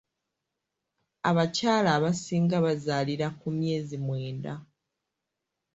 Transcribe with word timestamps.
Abakyala 1.29 1.89
abasinga 1.97 2.57
bazaalira 2.65 3.27
ku 3.39 3.47
myezi 3.57 3.95
mwenda. 4.05 4.53